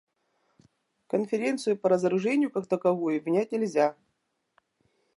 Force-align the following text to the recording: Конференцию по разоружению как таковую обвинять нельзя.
Конференцию 1.05 1.77
по 1.77 1.87
разоружению 1.87 2.49
как 2.49 2.65
таковую 2.65 3.19
обвинять 3.19 3.51
нельзя. 3.51 3.95